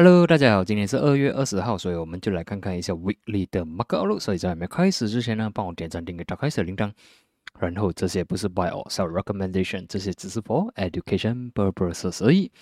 [0.00, 4.20] Hello，大家好，今天是二月二十号，所以我们就来看看一下 Weekly 的 Market Outlook。
[4.20, 6.92] 所以在还没开始之前呢，帮我点赞、订阅、打开小铃铛。
[7.58, 12.52] 然后这些不是 Buy or Sell Recommendation，这些只是 for education purposes 而已。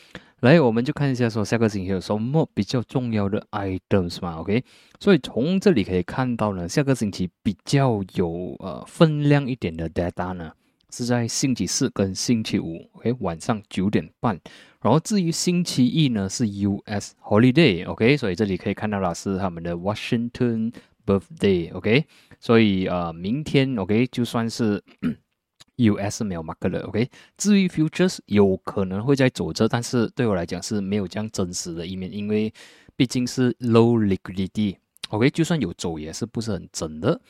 [0.41, 4.65] 来，我们就看一下说下个星期有什么比较重要的 items 嘛？OK，
[4.99, 10.51] 所以从这里可以看到呢，下个星期比较有呃分量一点的 data 呢，
[10.91, 14.41] 是在星期四跟星期五，OK，晚上九点半。
[14.81, 20.73] 然后至于星期一呢，是 US holiday，OK，所以这里可以看到了是他们的 Washington
[21.05, 22.05] birthday，OK，
[22.39, 24.83] 所以呃，明天 OK 就算是
[25.79, 27.11] US 没有 mark 了，OK。
[27.37, 32.53] 至于 futures 有可能会在走着，但是对我来讲是没有这样真实的一面，因为
[32.95, 37.21] 毕竟是 low liquidity，OK，就算有走也是不是很真的。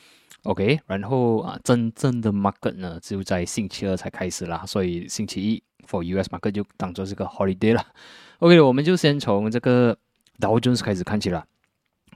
[0.47, 0.79] ，OK。
[0.87, 5.63] 然后啊，真正的 market 呢就在星期二才开始啦，所以星期一。
[5.87, 7.81] For US market 就当做是个 holiday 了。
[8.39, 9.97] OK，我们就先从这个
[10.37, 11.47] Dow Jones 开始看起了。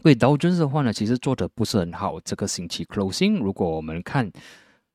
[0.04, 2.20] 对 Dow Jones 的话呢，其实做的不是很好。
[2.20, 4.30] 这个星期 closing，如果我们看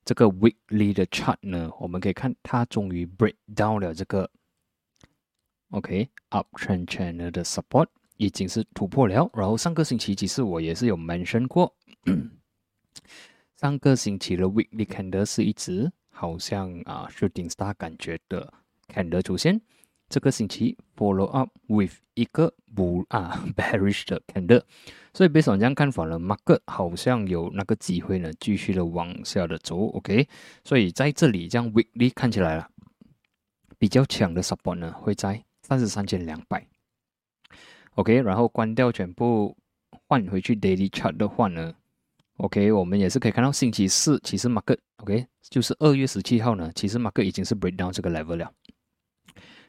[0.05, 4.29] 这个 weekly 的 chart 呢，我们可以看它终于 break down 了这个
[5.71, 7.87] OK uptrend channel 的 support，
[8.19, 9.31] 已经是突破了。
[9.33, 11.75] 然后上个星期其实我也是有 mention 过，
[13.57, 18.53] 上个星期的 weekly candle 是一直好像啊 shooting star 感觉的。
[18.89, 19.61] candle 出现，
[20.09, 24.63] 这个星期 follow up with 一个不啊 bearish 的 candle，
[25.13, 30.29] 所以 based on 这样看法呢，market 好像有那个机会呢，继续的往下的走，OK，
[30.63, 32.71] 所以在这里这样 weekly 看起来了，
[33.77, 36.65] 比较强的 support 呢会在三十三千两百
[37.97, 39.57] ，OK，然后关掉全部
[40.07, 41.75] 换回去 daily chart 的话呢
[42.39, 48.51] ，OK，我们也是可以看到星期四其实 market OK 就是二月十七号呢，其实 market 已经是 break down 这个 level 了。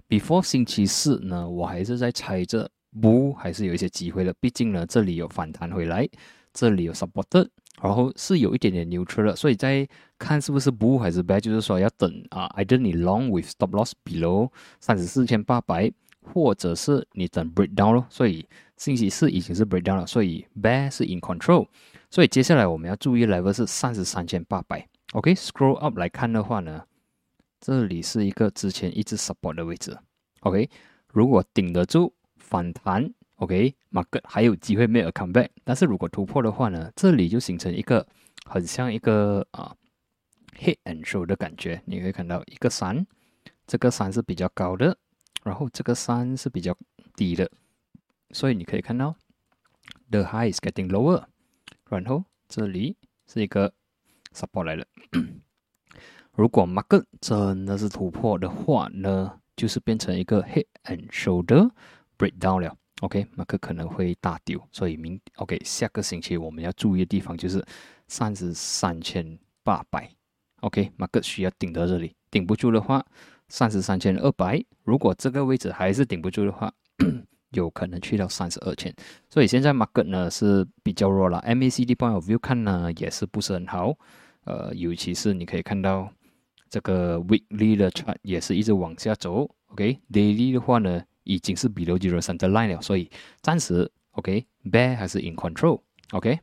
[0.09, 2.69] Before 星期四呢，我还是在猜着
[3.01, 4.33] 不还是有一些机会的。
[4.39, 6.07] 毕竟呢，这里有反弹回来，
[6.53, 7.47] 这里有 support，
[7.81, 9.35] 然后是有一点点 neutral 了。
[9.35, 15.91] 所以在看是不是不还是 bad，就是说要等啊，either 你 long with stop loss below 三十四千八百，
[16.21, 18.05] 或者是你等 break down 咯。
[18.09, 21.67] 所以星期四已经是 break down 了，所以 bad 是 in control。
[22.09, 24.87] 所以接下来我们要注意 level 是三十三千八百。
[25.13, 26.83] OK，scroll up 来看的话呢？
[27.59, 29.97] 这里是一个之前一直 support 的位置
[30.41, 30.69] ，OK，
[31.07, 38.07] 如果顶得住反弹，OK，market 还有机会 make a comeback，但是如果突破的话呢，这里就形成一个
[38.45, 39.75] 很像一个啊
[40.59, 43.07] hit and show 的感觉，你可以看到一个山，
[43.65, 44.95] 这个山是比较高的，
[45.43, 46.77] 然后这个山是比较
[47.15, 47.49] 低的，
[48.31, 49.15] 所以你可以看到
[50.11, 51.25] the high is getting lower，
[51.89, 52.95] 然后这里
[53.27, 53.73] 是一个
[54.33, 54.85] support 来了。
[56.33, 61.71] 如果 market 真的是突破的话呢，就是变成一个 head and shoulder
[62.17, 62.77] breakdown 了。
[63.01, 67.63] ok mark 可能会大丢，所以明 OK 下个星期我们要注意的地方就是
[68.07, 70.09] 三十三千八百。
[70.61, 73.05] ok mark 需要顶到这里，顶不住的话，
[73.49, 74.63] 三十三千二百。
[74.83, 76.73] 如果这个位置还是顶不住的话，
[77.51, 78.93] 有可能去到三十二千。
[79.29, 83.93] 所以现在 market 呢是比较弱了，MACD point of view 看呢也是不是很好。
[84.45, 86.11] 呃，尤其是你可以看到。
[86.69, 93.09] 这个 weekly 的 chart 也是一直往下走，OK，daily 的话呢，已经是 below zero center line 了，所以
[93.41, 96.37] 暂时 OK，bear 还是 in control，OK。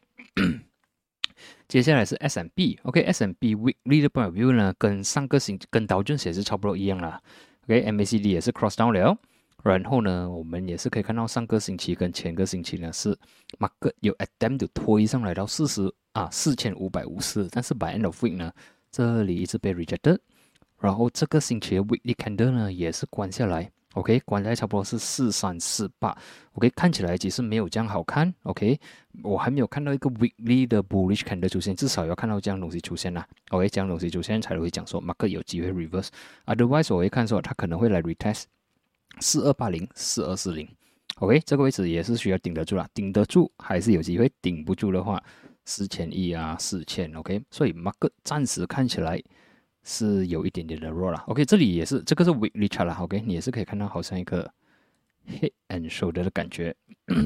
[1.68, 7.20] 接下来是 S M B，OK，S M B weekly 的 point of view 呢，跟上个星跟道琼斯也是差不多一样啦
[7.64, 9.18] ，OK，M A C D 也是 cross down 了，
[9.64, 13.18] 然后呢，我们也是可以看到上个星期跟前个星期呢是
[13.58, 18.52] market 有 attempt to 推上来到四十啊四千五百五十，但是 by end of week 呢。
[18.96, 20.16] 这里一直被 rejected，
[20.78, 26.16] 然后这个星期的 weekly candle 呢也是关下来，OK，关下来差不多是四三四八
[26.52, 28.78] ，OK，看起来其实没有这样好看，OK，
[29.24, 38.44] 我还没有看到一个 weekly 的 bullish candle 出现，至少要看到这样东西出现啦，OK，这样东西出现才会讲说 mark 有机会 reverse，otherwise 我会看说它可能会来 retest
[39.20, 40.68] 四二八零四二四零
[41.16, 45.22] ，OK，这个位置也是需要顶得住啦，顶得住还是有机会，顶不住的话。
[45.66, 49.18] 四千亿啊，四千，OK，所以 market 暂时看起来
[49.82, 54.52] 是有一点点的弱了，OK，这里也是这个是 weekly chart 了，OK，你也是可以看到好像一个
[55.26, 56.76] hit and shoulder 的感觉，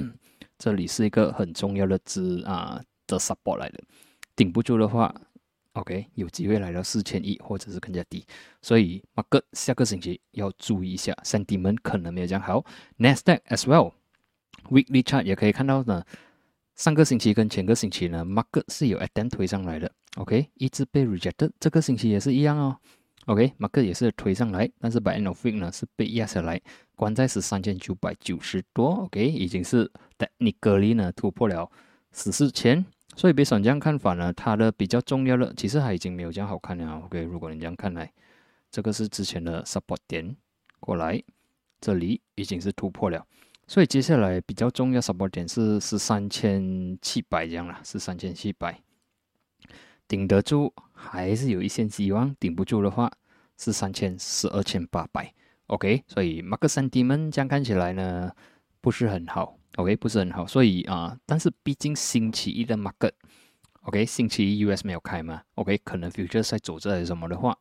[0.57, 3.83] 这里是一个很重要的支啊的 support 来的，
[4.37, 5.13] 顶不住的话
[5.79, 8.25] ，OK，有机会来到四千亿或者是更加低，
[8.61, 12.65] 所以 market 下个星期要注意一下，sentiment 可能没有这样好
[12.99, 16.05] ，Nasdaq as well，weekly chart 也可以看到呢。
[16.75, 21.51] 上个星期跟前个星期呢，market 是有 attempt 推上来的，OK，一直被 rejected。
[21.59, 22.77] 这个星期也是一样哦
[23.27, 26.61] OK，马克也是推上来，但是 by end of week 呢是被压下来，
[26.95, 28.91] 关在十三千九百九十多。
[28.91, 31.69] OK，已经是 technically 呢突破了
[32.13, 32.87] 十四千，
[33.19, 37.01] 所以别想这样看法呢，它的比较重要的其实它已经没有这样好看了。
[37.01, 38.09] OK，如果你这样看来，
[38.71, 40.37] 这个是之前的 support 点
[40.79, 41.21] 过来，
[41.81, 43.27] 这里已经是突破了，
[43.67, 48.81] 所以接下来比较重要 support 点是十三千七百这样了，十三千七百。
[50.07, 53.11] 顶得住还是有一线希望，顶不住的话
[53.59, 55.35] 是三千十二千八百
[55.67, 58.31] ，OK，所以马克三 D 们这样看起来呢
[58.81, 67.57] 不是很好，OK，不是很好，所以啊，但是毕竟星期一的 market，OK，星期一 US 没有开嘛，OK，可能 future 在走这什么的话，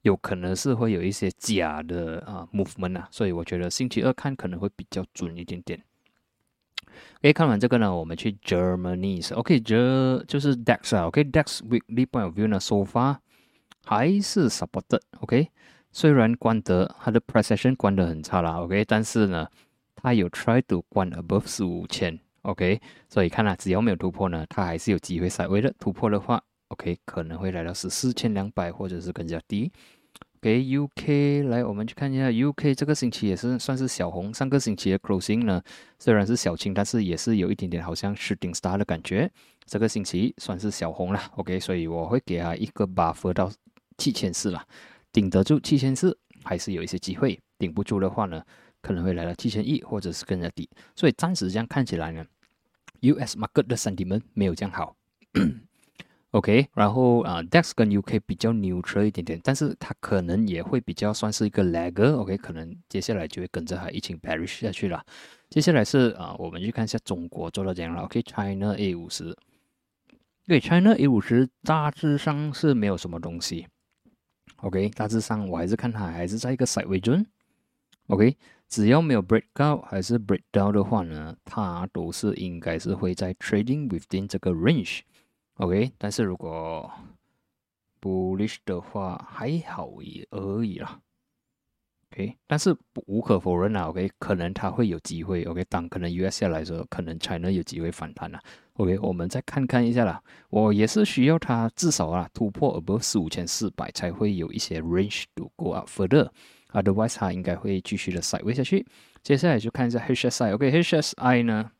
[0.00, 5.84] 有可能是会有一些假的啊 movement 啊，所以我觉得星期二看可能会比较准一点点。
[7.18, 9.34] OK，看完这个呢，我们去 Germany。
[9.34, 11.06] OK，这就是 DAX 啊。
[11.06, 13.18] OK，DAX weekly point of view 呢，so far
[13.84, 15.00] 还是 supported。
[15.20, 15.48] OK，
[15.90, 18.60] 虽然关得它的 precession 关得很差啦。
[18.60, 19.48] OK，但是呢，
[20.02, 22.18] 它有 try to 关 above 十五千。
[22.42, 29.70] OK，所以看啊，只要没有突破呢，它还是有机会稍微的突破的话，OK，可能会来到十四千两百或者是更加低。
[30.40, 34.34] 给 UK 来，我们去看一下 UK 这个星期也是算是小红。
[34.34, 35.62] 上个星期的 closing 呢，
[36.00, 39.30] 虽然是小青，但是也是有一点点好像是顶 star 的感觉。
[39.64, 43.52] 这个星期算是小红了，OK，所以我会给他一个 buffer 到
[43.98, 44.66] 七千四了，
[45.12, 48.42] 顶得住七千四还是有一些机会，顶不住的话呢，
[48.82, 50.68] 可能会来到七千亿或者是更加低。
[50.94, 52.26] 所以暂时这样看起来呢
[53.00, 54.96] ，US market 的 sentiment 没有这样好。
[56.32, 62.14] OK，然后啊，DAX 跟 UK 比较 neutral 一点点，但是它可能也会比较算是一个 lagger。
[62.14, 65.04] OK，可能接下来就会跟着它一起 perish 下去了。
[65.50, 68.04] 接下来是啊，我们去看一下中国做到怎样了。
[68.04, 69.36] OK，China A 五十，
[70.46, 73.66] 对，China A 五十大致上是没有什么东西。
[74.56, 77.26] OK，大致上我还是看它还是在一个 side way zone。
[78.06, 78.34] OK，
[78.72, 85.00] 只要没有 break out 还是 break down 的话呢，它都是应该是会在 trading within 这个 range。
[85.56, 86.90] OK，但是如果
[88.00, 90.98] bullish 的话还好也而已啦。
[92.10, 92.74] OK，但是
[93.06, 95.44] 无可否认啊，OK，可能它会有机会。
[95.44, 98.40] OK，当可能 US 下来说，可能 China 有机会反弹了。
[98.76, 100.22] OK，我们再看看一下啦。
[100.48, 106.30] 我也是需要它至少啊突破 above 四五千四百才会有一些 range to go up further。
[106.72, 108.86] Otherwise，它应该会继续的 side way 下去。
[109.22, 110.54] 接下来就看一下 HSI。
[110.54, 111.70] OK，HSI 呢？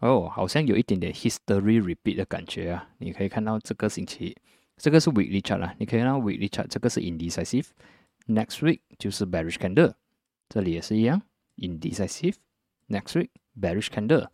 [0.00, 2.88] 哦，好像有一点点 history repeat 的感觉啊！
[2.98, 4.36] 你可以看到这个星期，
[4.76, 9.92] 这个是 weekly chart 啦，你可以看到 weekly chart，这个是 indecisive，next week 就是 bearish candle，
[10.48, 11.22] 这里也是一样
[11.58, 13.28] ，indecisive，next week
[13.60, 14.26] bearish candle，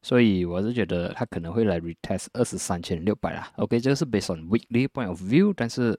[0.00, 3.52] 所以我是觉得它可能会来 retest 二十三千六百啦。
[3.56, 5.98] OK，这个是 based on weekly point of view，但是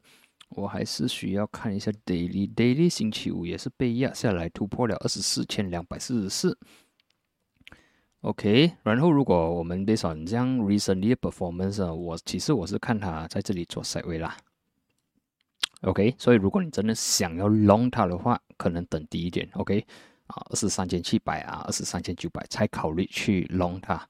[0.49, 6.57] 我还是需要看一下 daily，daily 星期五也是被压下来，突破了二十四千两百四十四。
[8.21, 14.35] OK，然后如果我们 based on 这样 recently performance 啊，我其实我是看它在这里做 side way 啦。
[15.81, 19.47] OK，所以如果你真的想要 long 它的话，可能等低一点。
[19.53, 19.85] OK，
[20.25, 24.09] 啊，二十三千七百啊，二十三千九百才考虑去 long 它。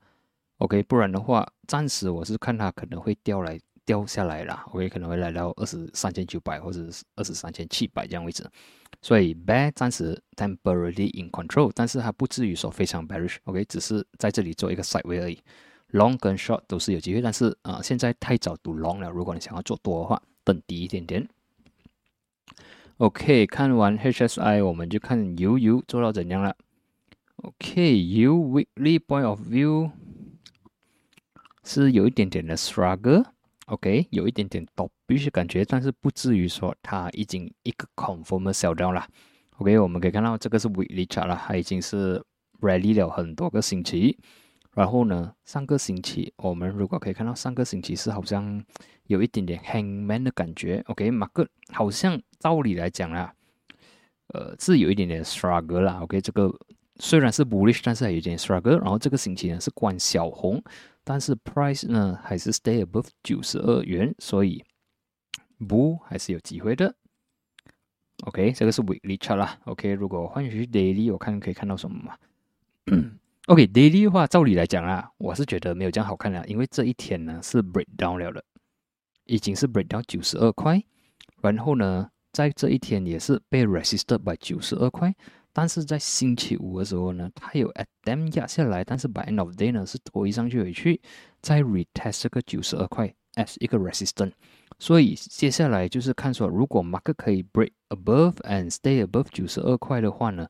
[0.59, 4.63] OK，不然的话，暂时我是看它可能会掉来掉下来了。
[4.73, 8.47] OK，可能会来到二十三千九百或者是二十三千七百这样位置。
[9.01, 15.39] 所以 bear 暂时 temporarily in control，但是它不至于说非常 bearish，OK，只是在这里做一个 side way 而已。
[15.93, 19.09] long 跟 short 都是有机会，但是啊，现在太早赌 long 了。
[19.09, 21.27] 如果你想要做多的话，等低一点点。
[22.97, 26.55] OK，看完 HSI，我们就看 UU 做到怎样了。
[27.37, 29.91] OK，U weekly point of view
[31.63, 33.23] 是有一点点的 struggle。
[33.67, 39.05] OK，有一点点 top 必须感觉，但是不至于说它已经一个 confirm 小掉了。
[39.57, 42.23] OK，我们可以看到这个是 weekly chart 了，它已经是
[42.61, 44.17] rally 了很多个星期。
[44.73, 48.63] 然后呢，上个星期我们如果可以看到，上个星期是好像
[49.07, 50.81] 有一点点 hangman 的感觉。
[50.87, 53.33] OK，马克好像道理来讲啦，
[54.27, 55.99] 呃，是有一点点 struggle 啦。
[56.03, 56.49] OK，这个
[56.99, 58.77] 虽然是 bullish，但是还有点 struggle。
[58.77, 60.63] 然后这个星期呢是关小红。
[61.07, 64.61] 但是 price 呢还是 stay above 九十二元，所以
[65.65, 66.93] 不还是有机会的。
[68.25, 69.57] OK，这个是 weekly chart 啦。
[69.63, 72.17] OK，如果换去 daily，我看可以看到什么嘛？
[73.47, 78.43] OK，daily 的话，照理来讲啊，我是觉得没有这样好看的，因为这一天呢是 break down 了的，
[79.23, 80.83] 已经是 break down 九十二块，
[81.41, 85.15] 然后呢，在这一天也是被 resisted by 九十二块。
[85.57, 91.01] 但是在星期五的时候呢，它有 at them 压下来，但是 by end of day 呢是推上去回去，
[91.41, 94.33] 再 retest 这个九十二块 as 一个 resistance。
[94.77, 100.47] 所以接下来就是看说，如果 market 可以 break above and stay above 九十二块的话呢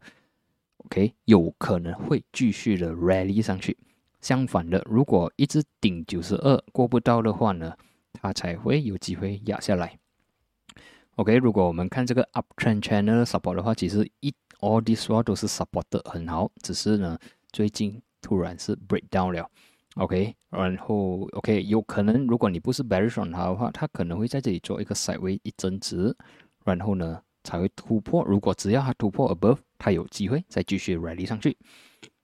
[0.80, 3.78] ，OK，有可能会继续的 rally 上去。
[4.20, 7.74] 相反的，如果一直顶九十二过不到的话呢，
[8.12, 9.98] 它才会有机会压下来。
[11.16, 17.18] OK，如果我们看这个 uptrend channel support 的话，其实一 all this while 都是 support 的很好，只是呢
[17.52, 19.50] 最近突然是 break down 了。
[19.96, 26.16] OK，然后 OK，有可能如果你不是 bearish on 它的话，它可能会在这里做一个 sideway 一增值，
[26.64, 28.24] 然后呢才会突破。
[28.24, 31.58] 如果只要它突破 above，它有机会再继续 rally 上去。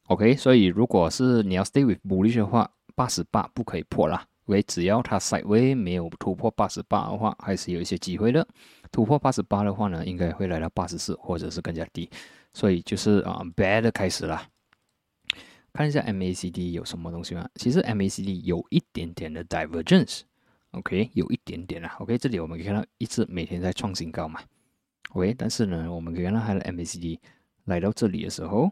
[0.08, 4.24] OK，所以如果是你要 stay with bullish 的话，八十八不可以破啦。
[4.46, 8.46] 喂只要它 s i d e w a y 没有突破八十八的话，还是有一些机会的。
[8.92, 12.10] 突破八十八的话呢，应该会来到八十四或者是更加低。
[12.54, 14.50] 所以就是啊，bad 开始了。
[15.72, 17.50] 看一下 MACD 有什么东西吗？
[17.56, 21.96] 其实 MACD 有一点点的 divergence，OK，有一点点啦。
[22.00, 24.40] OK，这里我们可以看到一直每天在创新高嘛
[25.14, 27.18] ，OK，但是呢，我们可以看到它的 MACD
[27.64, 28.72] 来到这里的时候，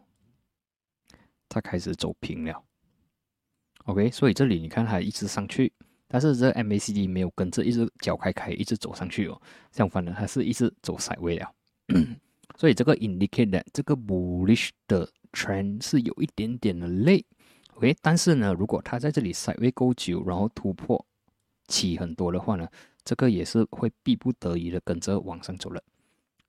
[1.48, 2.62] 它开始走平了
[3.84, 5.72] ，OK，所以这里你看它一直上去，
[6.08, 11.52] 但是这 MACD 没有跟着一直脚开开一直走上去哦，相反的，它是一直走 side way 了，
[12.56, 15.08] 所以这个 indicate 这个 bullish 的。
[15.32, 17.24] trend 是有一点点的累
[17.76, 21.02] ，OK，但是呢，如果它在这里 side way 够久，然后突破
[21.68, 22.68] 起很多的话呢，
[23.02, 25.82] 这个也是会逼不得已的跟着往上走了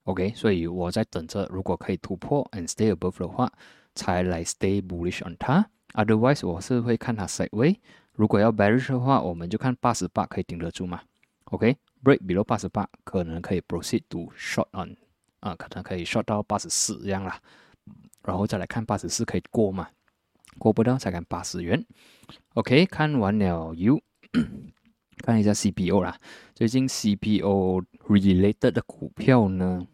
[0.04, 3.50] ，OK，所以我在等着，如果可以突破 and stay above 的话，
[3.96, 5.66] 才来 stay bullish on 它。
[5.94, 7.80] ，otherwise 我是会看它 side way，
[8.14, 11.02] 如果要 bearish 的话，我们就看八十八可以顶得住嘛
[11.46, 14.96] ，OK，break below 八十八可能可以 proceed to short on，
[15.40, 17.40] 啊，可能可以 short 到八十四这样啦。
[18.24, 19.90] 然后再来看八十四可以过吗？
[20.58, 21.86] 过不到才看八十元。
[22.54, 24.02] OK，看完了 U，
[25.18, 26.18] 看一下 CPO 啦。
[26.54, 29.86] 最近 CPO related 的股票呢，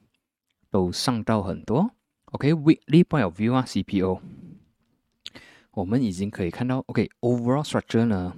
[0.69, 1.89] 都上到很多。
[2.25, 4.19] OK，weekly point of view 啊，CPO，
[5.79, 6.83] 我们已经可以看到。
[6.87, 8.35] OK，overall structure 呢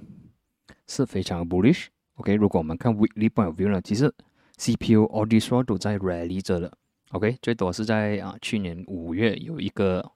[0.88, 1.88] 是非常 bullish。
[2.16, 4.14] OK，如果我们看 weekly point of view 呢，其实
[4.58, 6.72] CPO all this while 都在 rally 着的。
[7.14, 10.08] OK，最多是在啊去年五月有一个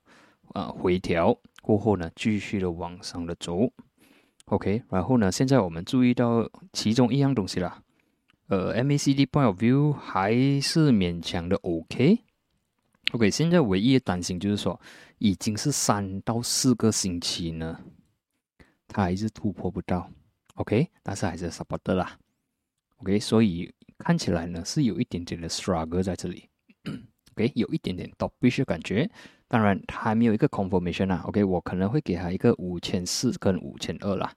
[0.54, 3.72] 啊回调过后呢，继续的往上的走。
[4.46, 7.82] OK，然后呢，现在我们注意到其中一样东西啦，
[8.50, 12.20] 呃，MACD point of view 还是勉强的 OK。
[13.12, 14.80] OK，现在唯一的担心就是说，
[15.20, 17.80] 已经是三到四个星期呢，
[18.88, 20.10] 它还是突破不到。
[20.56, 22.18] OK，但是还是 support 啦。
[22.98, 26.50] OK，所以看起来呢是有一点点的 struggle 在这里。
[27.36, 29.10] OK，有一点点 top push 的感觉，
[29.48, 31.22] 当然它还没有一个 confirmation 啊。
[31.26, 34.34] OK，我可能会给它一个五千四跟五千二啦。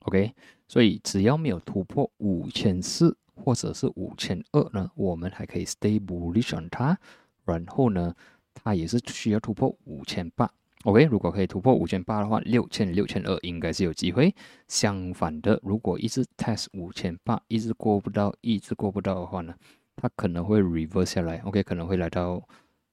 [0.00, 0.32] OK，
[0.68, 6.98] 所以只要没有突破五千四或者是五千二呢，我们还可以 stay bullish on 它。
[7.44, 8.14] 然后呢，
[8.52, 10.50] 它也是需要突破五千八。
[10.84, 14.34] OK，如果可以突破五千八的话，六千六千二应该是有机会。
[14.68, 19.54] 相反的，如果一直 test 五千八，一直过不到，一直过不到的话呢？
[19.96, 22.42] 它可能会 reverse 下来，OK，可能会来到，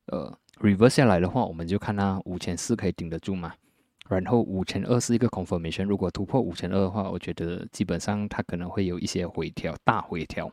[0.05, 3.53] 呃，reverse 下来的话，我们就看它五千四可以顶得住嘛。
[4.07, 10.49] 然后五千二是一个 confirmation，如果突破五千二的话，我觉得基本上它可能会有一些回调，大回调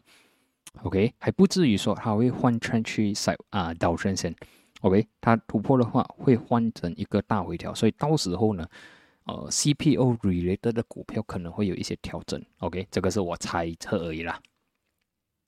[0.83, 4.35] ，OK，还不至于说它会换串去 side 啊倒升线
[4.81, 8.67] ，OK，它突破的话会换成一个大回调，所以到时候呢，
[9.25, 14.41] 呃，CPO related 的股票可能会有一些调整，OK，这个是我猜测而已啦。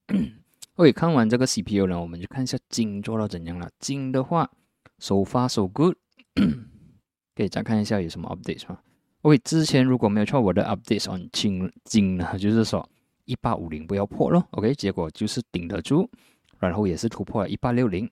[0.76, 3.68] OK，看完这个 CPU 呢，我们就看一下金做到怎样了。
[3.78, 4.50] 金的话
[4.98, 5.96] ，so far so good。
[7.36, 8.78] 可以再看一下有什么 update 吗
[9.22, 12.88] ？OK，之前如果没有错，我的 update on 金金呢，就是说
[13.30, 14.44] 一八五零不要破咯。
[14.50, 16.10] OK，结果就是顶得住，
[16.58, 18.10] 然后也是突破了一八六零，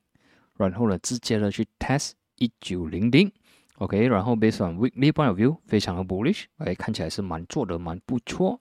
[0.56, 3.30] 然后呢直接的去 test 一九零零。
[3.78, 8.58] OK，然后 based on weekly point of view，非常的 bullish，哎，看起来是蛮做的蛮不错。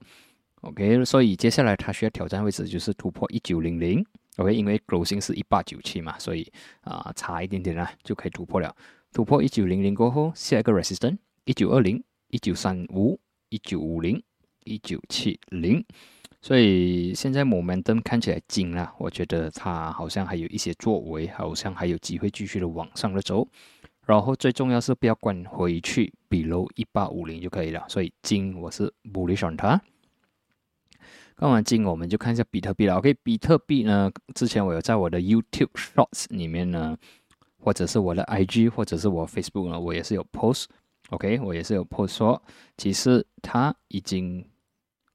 [0.62, 4.04] OK，所以接下来它需要挑战位置就是突破一九零零。
[4.38, 6.50] OK，因为 closing 是一八九七嘛，所以
[6.80, 8.74] 啊差一点点啦就可以突破了。
[9.12, 14.20] 突破一九零零过后，下一个 resistance 一九二零、一九三五、一九五零、
[14.64, 15.84] 一九七零。
[16.48, 23.46] 所以现在 momentum 看起来紧了，我觉得它好像还有一些作为，好像还有机会继续的往上的走。
[24.06, 27.84] 然后最重要是不要管回去，below 一八五零就可以了。
[27.86, 29.78] 所以金我是 bullish on 它。
[31.36, 32.94] 看完金，我们就看一下比特币了。
[32.96, 36.96] OK，比特币呢，之前我有在我的 YouTube Shorts 里面呢，
[37.58, 40.64] 或者是我的 IG，或者是我 Facebook 呢，我也是有 post。
[41.10, 42.42] OK，我也是有 post 说，
[42.78, 44.42] 其实它已经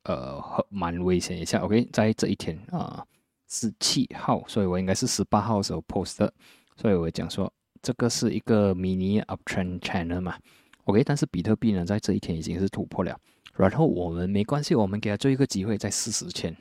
[0.04, 1.60] 呃蛮危险一下。
[1.60, 3.06] OK，在这一天啊，
[3.50, 6.34] 十七号，所以我应该是十八号时候 post 的，
[6.76, 10.38] 所以我讲说这个是一个 mini uptrend channel 嘛。
[10.86, 13.18] OK，但是比特币呢，在这一天已经是突破了，
[13.56, 16.54] 然后我们没关系，我们给他做一个机会，在四十千。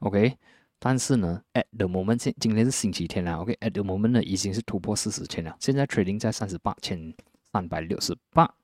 [0.00, 0.36] OK，
[0.78, 3.36] 但是呢，at the moment，今今天是星期天啦。
[3.36, 7.14] OK，at the moment 呢，已经是突破四十千了，现在 trading 在三十八千
[7.52, 8.54] 三百六十八。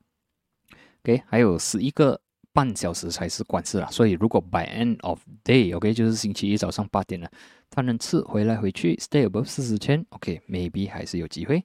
[1.05, 2.21] OK，还有十一个
[2.59, 7.31] 半小时才是关市了，所以如果 by end of day，OK，就是星期一早上八点了，
[7.71, 11.65] 它能吃回来回去 stay above 四十千，OK，maybe 还是有机会。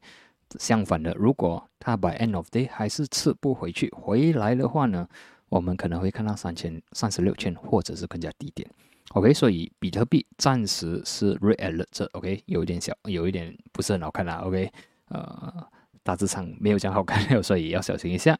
[0.60, 5.08] 相反的，如果它 by end of day 还是吃不回去，回来的话呢，
[5.50, 8.70] 我们可能会看到三千、三十六千，或者是更加低点。
[9.14, 14.44] OK，所以比特币暂时是 red alert，OK，有一点小，有一点不是很好看啦。
[14.46, 14.72] OK，
[15.10, 15.68] 呃，
[16.04, 18.38] 大致上没有讲好看， 所以要小心一下。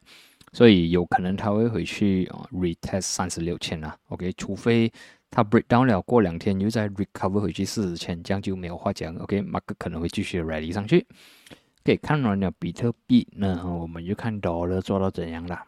[0.54, 3.94] 所以有可能它会回去啊 retest 三十六千啊。
[4.08, 4.90] OK，除非
[5.28, 9.14] 它 break down 了，过两天又再 recover 回去四十千，这样就没有话讲。
[9.16, 11.04] OK，马克可能会继续 rally 上去。
[11.82, 15.66] OK，看完了比特币呢，我们就看 dollar 做到怎样了。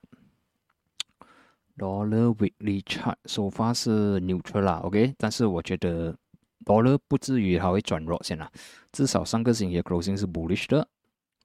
[1.76, 6.16] dollar weekly chart 首发是 neutral 啦，OK，但是我觉得
[6.64, 8.50] dollar 不至于它会转弱先啦，
[8.93, 10.88] 至少上个星期的 closing 是 bullish 的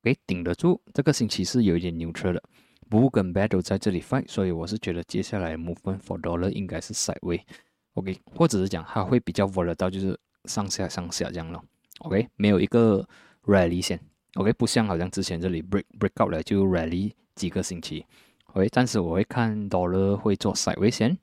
[0.03, 0.79] ，OK，顶得住。
[0.93, 2.43] 这个星期是有一点 neutral 的
[2.91, 11.63] ，bull 跟 battle 在这里 fight，所以我是觉得接下来 movement for dollar 应该是 sideways，OK，或者是讲它会比较 volatile，就是上下上下这样咯
[11.99, 13.07] ，OK，没有一个
[13.45, 13.99] rally 线。
[14.35, 18.05] OK，不像好像之前这里 break break out 了就 rally 几个星期
[18.53, 21.17] ，OK，暂时我会看 dollar 会做 side 危险。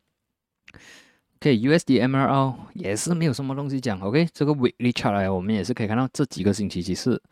[1.36, 7.22] OK，USD MRL 也是没有什么东西讲，OK，这个 weekly chart 来，我们也是可以看到这几个星期其实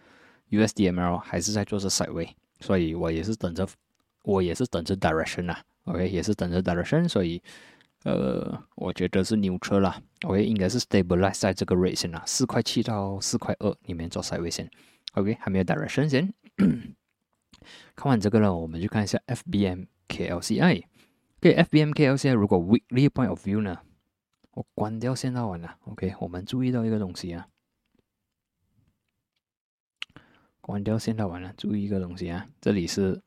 [0.50, 3.68] USD MRL 还是在做着 side 位，所以我也是等着，
[4.26, 7.40] 我也是等着 direction 啊，OK，也是等着 direction，所以
[8.02, 14.68] 呃，我觉得是 neutral 啦，OK，应该是 stabilize 在这个 rate 线啊，四块七到四块二里面做 side 位线。
[15.14, 16.34] OK，还没有 direction 先。
[17.94, 20.82] 看完这个呢，我们就看一下 FBM KLCI。
[21.38, 23.78] OK，FBM KLCI 如果 weekly point of view 呢，
[24.50, 25.78] 我关掉线道完了。
[25.84, 27.46] OK，我们注意到一个东西啊，
[30.60, 33.22] 关掉线道完了，注意一个东西啊，这里是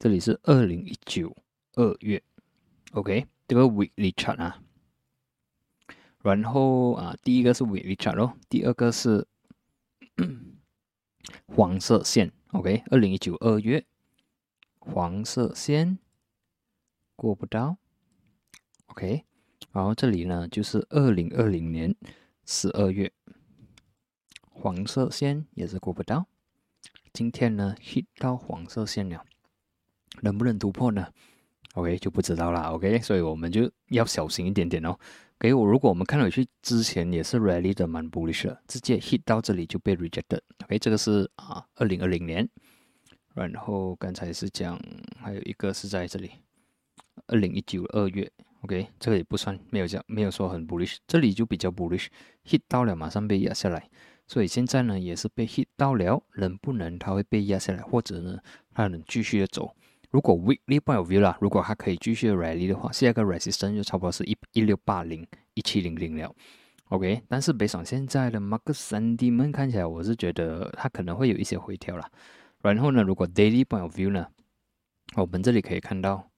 [0.00, 1.36] 这里是二零一九
[1.74, 2.22] 二月。
[2.92, 4.62] OK，这个 weekly chart 啊，
[6.22, 9.28] 然后啊，第一个是 weekly chart 咯，第二个是。
[11.46, 13.84] 黄色线，OK，二零一九二月，
[14.78, 15.98] 黄色线。
[17.14, 17.76] 过不到
[18.86, 19.26] ，OK，
[19.72, 21.94] 然后这里呢就是二零二零年
[22.46, 23.12] 十二月，
[24.50, 26.26] 黄色线也是过不到，
[27.12, 29.26] 今天呢 hit 到黄色线了，
[30.22, 31.06] 能不能突破呢
[31.74, 34.96] ？OK 就不知道了，OK，所以我们就要小心一点点哦。
[35.38, 40.40] 给我，如果我们看回去之前也是 really 的蛮 bullish 的，直接 hit 到这里就被 rejected。
[40.64, 42.46] OK，这个是啊，二零二零年。
[43.34, 44.78] 然后刚才是讲
[45.18, 46.30] 还有一个是在这里，
[47.28, 48.30] 二零一九二月。
[48.62, 53.88] OK，这个也不算没有讲没有说很 bullish，这里就比较 bullish，hit 到了马上被压下来。
[54.26, 58.38] 所以现在呢也是被 hit 到了，能不能它会被压下来，或者呢
[58.74, 59.74] 它能继续的走？
[60.10, 66.34] 如果 weekly point of view 啦，如果它可以继续 rally 的话，下一个 resistance 就差不多是一一六八零一七零零了。
[66.88, 72.10] OK，但是北上现在的 Mark 三 D 们看起来，我是觉得它可能会有一些回调了。
[72.62, 74.26] 然后呢，如果 daily point of view 呢，
[75.14, 76.28] 我们这里可以看到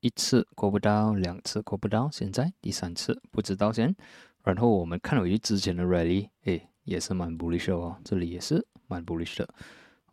[0.00, 3.94] 一次过不到，两次过不到，现在第三次不知道先。
[4.42, 9.48] 然后我们看回去之前的 rally，哎，也是蛮 bullish 哦，这里也是蛮 bullish 的。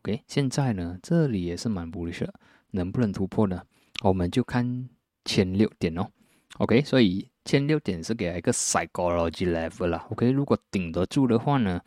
[0.01, 2.33] OK，现在呢，这里也是蛮 bullish 的。
[2.71, 3.61] 能不能突破呢？
[4.03, 4.89] 我们就看
[5.25, 6.09] 千六点哦。
[6.57, 10.05] OK，所以千六点是给一个 psychology level 啦。
[10.09, 11.79] OK，如果顶得住的话呢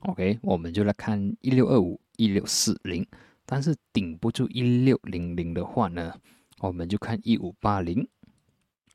[0.00, 3.06] ，OK，我们就来看一六二五、一六四零。
[3.44, 6.14] 但是顶不住一六零零的话呢，
[6.58, 8.06] 我们就看一五八零。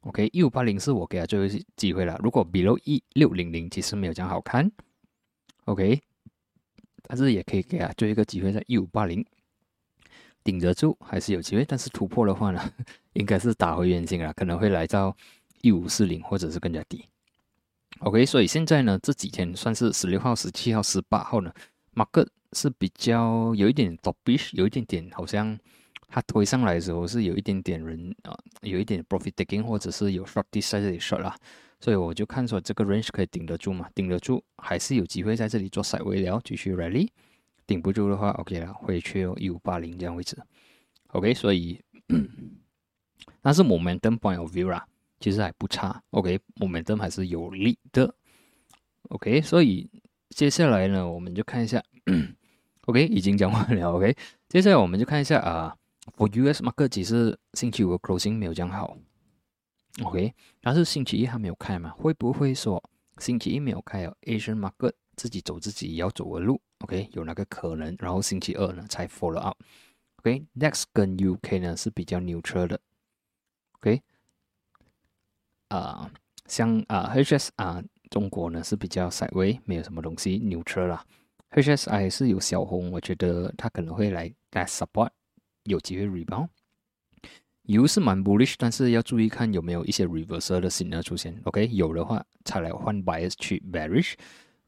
[0.02, 2.20] OK，一五八零是我给他最后一次机会了。
[2.24, 4.72] 如果 below 一六零零，其实没有这样好看。
[5.66, 6.00] OK，
[7.02, 9.26] 但是也可以给他最后一个机会，在一五八零。
[10.44, 12.74] 顶得住还是有机会，但是突破的话呢，
[13.14, 15.16] 应该是打回原形了，可能会来到
[15.62, 17.06] 一五四零或者是更加低。
[18.00, 21.54] OK，所以现在呢这几天算是十六号、十七号、十八号呢，
[21.92, 25.58] 马克是比较有一点 dovish，有一点点好像
[26.10, 31.36] 它推上来的时候是有一点点人啊，有一点 profit taking 或者是有 short this 在这里 short 啦，
[31.80, 37.08] 所以我就看说这个 range 可以顶得住嘛，顶得住还是有机会在这里做 side 微聊继续 rally。
[37.66, 40.38] 顶不住的话，OK 了，回去哦，一五八零这样位置
[41.08, 41.82] ，OK，所以
[43.42, 44.86] 但是 momentum point of view 啦，
[45.20, 46.04] 其实还不差。
[46.12, 48.14] OK，momentum 还是有利的。
[49.10, 49.90] OK，所以
[50.30, 51.84] 接下来呢，我们就看一下。
[52.88, 53.92] OK，已经讲完了。
[53.94, 54.16] OK，
[54.50, 55.76] 接下来我们就看一下啊
[56.18, 58.98] ，For US market 其实星期五的 closing 没有讲好。
[60.04, 61.92] OK，但是星期一还没有开嘛？
[61.92, 62.84] 会不会说
[63.20, 67.96] 星期一没有开哦？Asian market 自己走自己要走的路？OK，有那个可能。
[68.00, 69.58] 然后星期二呢才 follow up。
[70.18, 72.80] OK，Next 跟 UK 呢是比较 neutral 的。
[73.74, 74.02] OK，
[75.70, 76.10] 啊，
[76.46, 81.06] 像啊 HS 啊，中国呢是比较 sideway，没有什么东西 neutral 啦。
[81.52, 85.10] HSI 是有小红，我觉得它可能会来来 support，
[85.64, 86.48] 有机会 rebound。
[87.64, 91.40] U 是蛮 bullish，但是要注意看有没有一些 reversal 的 signal 出现。
[91.44, 94.16] OK，有的话才来换 bias 去 bearish。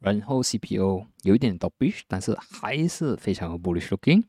[0.05, 4.23] 然后 CPO 有一点 dovish，但是还是非常有 bullish looking。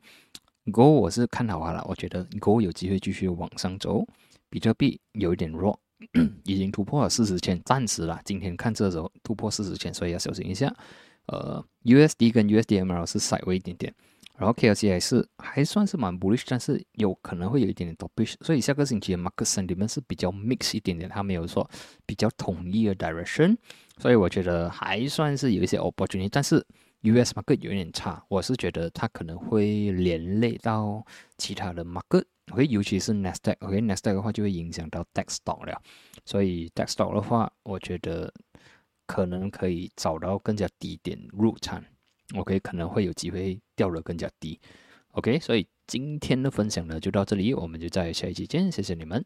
[0.72, 4.06] Go 我是看好它了，我觉得 Go 有机会继续往上走。
[4.48, 5.78] 比特币有一点弱，
[6.44, 8.20] 已经突破了四十千，暂时了。
[8.24, 10.74] 今天看这时候突破四十千，所以要小心一下。
[11.26, 13.92] 呃，USD 跟 USDML 是稍微一点点，
[14.38, 21.68] 然后 KLC 还是还算是蛮 bullish，但是有可能会有一点点 dovish，所以下个星期的 market 里面是比较 mix 一点点，它没有说
[22.04, 23.56] 比较统一的 direction，
[23.98, 26.64] 所以我觉得还算是有一些 opportunity，但是
[27.02, 31.04] US market 有点差，我是觉得它可能会连累到
[31.38, 35.80] 其他的 market，会尤其是 Nasdaq，OK，Nasdaq 的话就会影响到 DAX stock 了，
[36.24, 38.32] 所以 DAX stock 的话，我觉得。
[39.08, 41.80] 可能可以找到更加低点入场
[42.34, 44.58] ，OK，可能会有机会掉的更加低
[45.12, 49.24] ，OK，所以今天的分享呢就到这里，我们就在下一期见，谢谢你们。